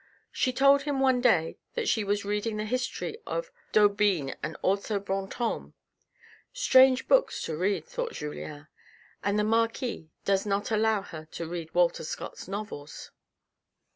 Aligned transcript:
She 0.31 0.51
told 0.51 0.81
him 0.81 0.99
one 0.99 1.21
day 1.21 1.59
that 1.75 1.87
she 1.87 2.03
was 2.03 2.25
reading 2.25 2.57
the 2.57 2.63
3io 2.63 2.63
THE 2.63 2.63
RED 2.63 2.63
AND 2.63 2.65
THE 2.65 2.65
BLACK 2.65 2.71
History 2.71 3.17
of 3.27 3.51
D'Aubigne 3.71 4.35
and 4.41 4.57
also 4.63 4.99
Brantome." 4.99 5.73
Strange 6.65 7.07
books 7.07 7.43
to 7.43 7.55
read," 7.55 7.85
thought 7.85 8.13
Julien;" 8.13 8.65
and 9.23 9.37
the 9.37 9.43
marquis 9.43 10.09
does 10.25 10.43
not 10.47 10.71
allow 10.71 11.03
her 11.03 11.25
to 11.25 11.45
read 11.47 11.75
Walter 11.75 12.03
Scott's 12.03 12.47
novels 12.47 13.11